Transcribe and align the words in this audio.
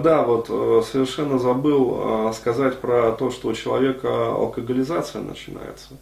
да, 0.00 0.22
вот 0.22 0.46
э, 0.48 0.82
совершенно 0.90 1.38
забыл 1.38 2.28
э, 2.28 2.32
сказать 2.34 2.78
про 2.78 3.12
то, 3.12 3.30
что 3.30 3.48
у 3.48 3.54
человека 3.54 4.28
алкоголизация 4.28 5.22
начинается. 5.22 5.96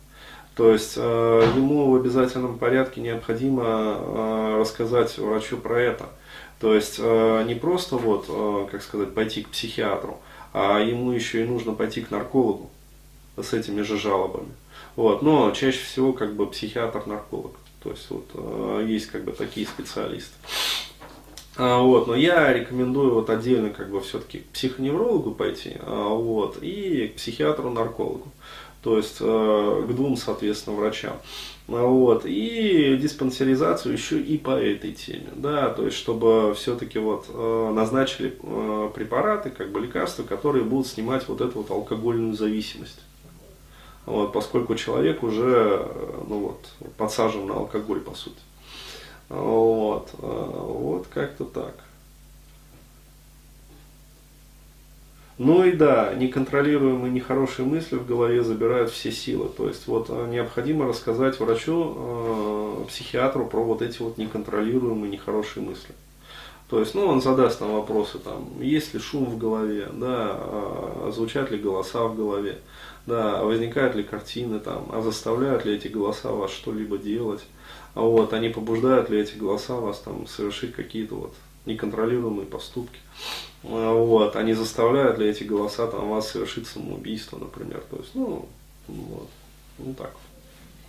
То 0.54 0.72
есть 0.72 0.95
э, 0.96 1.53
ему 1.56 1.90
в 1.90 1.96
обязательном 1.96 2.58
порядке 2.58 3.00
необходимо 3.00 4.56
рассказать 4.58 5.16
врачу 5.19 5.56
про 5.56 5.80
это. 5.80 6.06
То 6.61 6.74
есть 6.74 6.98
не 6.98 7.54
просто 7.54 7.96
вот, 7.96 8.26
как 8.69 8.82
сказать, 8.82 9.14
пойти 9.14 9.43
к 9.43 9.50
психиатру, 9.50 10.19
а 10.53 10.80
ему 10.80 11.12
еще 11.12 11.45
и 11.45 11.46
нужно 11.46 11.73
пойти 11.73 12.01
к 12.01 12.11
наркологу 12.11 12.69
с 13.37 13.53
этими 13.53 13.83
же 13.83 13.96
жалобами. 13.96 14.51
Вот. 14.96 15.23
Но 15.23 15.53
чаще 15.53 15.79
всего 15.79 16.12
как 16.12 16.35
бы 16.35 16.49
психиатр-нарколог. 16.49 17.53
То 17.85 17.91
есть 17.91 18.11
вот 18.11 18.85
есть 18.85 19.07
как 19.07 19.23
бы 19.23 19.30
такие 19.30 19.69
специалисты. 19.69 20.35
А, 21.59 21.80
вот, 21.80 22.06
но 22.06 22.14
я 22.14 22.52
рекомендую 22.52 23.14
вот 23.14 23.29
отдельно 23.29 23.70
как 23.70 23.91
бы 23.91 24.00
все-таки 24.00 24.38
к 24.38 24.46
психоневрологу 24.50 25.33
пойти, 25.33 25.77
а, 25.80 26.09
вот, 26.14 26.62
и 26.62 27.09
к 27.09 27.16
психиатру-наркологу 27.16 28.28
то 28.83 28.96
есть 28.96 29.16
э, 29.20 29.84
к 29.88 29.95
двум, 29.95 30.16
соответственно, 30.16 30.77
врачам. 30.77 31.16
Вот. 31.66 32.24
И 32.24 32.97
диспансеризацию 32.97 33.92
еще 33.92 34.20
и 34.20 34.38
по 34.38 34.52
этой 34.52 34.92
теме, 34.92 35.28
да, 35.34 35.69
то 35.69 35.84
есть 35.84 35.97
чтобы 35.97 36.55
все-таки 36.55 36.98
вот 36.98 37.27
э, 37.28 37.72
назначили 37.75 38.38
э, 38.42 38.91
препараты, 38.95 39.50
как 39.50 39.72
бы 39.72 39.80
лекарства, 39.80 40.22
которые 40.22 40.64
будут 40.64 40.86
снимать 40.86 41.28
вот 41.28 41.41
эту 41.41 41.59
вот 41.59 41.70
алкогольную 41.70 42.34
зависимость. 42.34 43.00
Вот, 44.06 44.33
поскольку 44.33 44.75
человек 44.75 45.22
уже 45.22 45.86
ну 46.27 46.38
вот, 46.38 46.92
подсажен 46.97 47.47
на 47.47 47.56
алкоголь, 47.56 48.00
по 48.00 48.14
сути. 48.14 48.38
Вот, 49.28 50.10
вот 50.20 51.06
как-то 51.09 51.45
так. 51.45 51.74
Ну 55.38 55.64
и 55.64 55.73
да, 55.73 56.14
неконтролируемые 56.14 57.12
нехорошие 57.12 57.64
мысли 57.64 57.94
в 57.94 58.05
голове 58.05 58.42
забирают 58.42 58.91
все 58.91 59.12
силы. 59.12 59.48
То 59.48 59.69
есть 59.69 59.86
вот 59.86 60.06
э, 60.11 60.27
необходимо 60.28 60.88
рассказать 60.88 61.38
врачу, 61.38 61.94
э, 61.97 62.84
психиатру 62.88 63.47
про 63.47 63.62
вот 63.62 63.80
эти 63.80 64.03
вот 64.03 64.19
неконтролируемые 64.19 65.12
нехорошие 65.12 65.64
мысли. 65.64 65.94
То 66.69 66.80
есть, 66.80 66.94
ну, 66.94 67.06
он 67.06 67.22
задаст 67.22 67.61
нам 67.61 67.72
вопросы, 67.72 68.19
там, 68.19 68.61
есть 68.61 68.92
ли 68.92 69.00
шум 69.00 69.24
в 69.24 69.38
голове, 69.38 69.88
да, 69.92 70.33
а, 70.33 71.10
звучат 71.14 71.50
ли 71.50 71.58
голоса 71.58 72.05
в 72.05 72.14
голове, 72.14 72.58
да, 73.06 73.42
возникают 73.42 73.94
ли 73.94 74.02
картины, 74.02 74.60
там, 74.60 74.86
а 74.92 75.00
заставляют 75.00 75.64
ли 75.64 75.75
эти 75.75 75.88
голоса 75.88 76.30
вас 76.30 76.50
что-либо 76.50 76.98
делать, 76.98 77.42
а 77.94 78.02
вот, 78.02 78.34
они 78.34 78.50
побуждают 78.50 79.08
ли 79.08 79.19
эти 79.19 79.34
голоса 79.36 79.77
вас 79.77 80.00
там 80.00 80.27
совершить 80.27 80.75
какие-то 80.75 81.14
вот 81.14 81.34
неконтролируемые 81.64 82.47
поступки. 82.47 82.98
А, 83.64 83.94
вот, 83.94 84.36
они 84.36 84.53
заставляют 84.53 85.19
ли 85.19 85.27
эти 85.27 85.44
голоса 85.44 85.86
там, 85.86 86.10
вас 86.10 86.30
совершить 86.30 86.66
самоубийство, 86.66 87.38
например. 87.38 87.82
То 87.91 87.97
есть, 87.97 88.10
ну, 88.14 88.47
вот, 88.88 89.28
ну 89.78 89.94
так 89.94 90.12
вот. 90.12 90.38